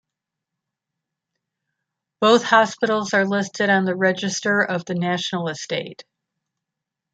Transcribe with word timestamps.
Both 2.21 2.41
hospitals 2.41 3.13
are 3.13 3.23
listed 3.23 3.69
on 3.69 3.85
the 3.85 3.95
Register 3.95 4.59
of 4.63 4.83
the 4.85 4.95
National 4.95 5.47
Estate. 5.47 6.05